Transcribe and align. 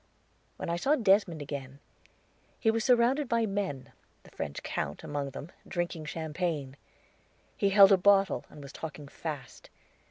When 0.57 0.67
I 0.67 0.77
saw 0.77 0.95
Desmond 0.95 1.43
again, 1.43 1.79
he 2.59 2.71
was 2.71 2.83
surrounded 2.83 3.29
by 3.29 3.45
men, 3.45 3.91
the 4.23 4.31
French 4.31 4.63
Count 4.63 5.03
among 5.03 5.29
them, 5.29 5.51
drinking 5.67 6.05
champagne. 6.05 6.75
He 7.55 7.69
held 7.69 7.91
a 7.91 7.97
bottle, 7.97 8.43
and 8.49 8.63
was 8.63 8.73
talking 8.73 9.07
fast. 9.07 9.69